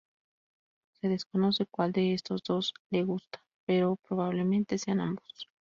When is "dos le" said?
2.41-3.03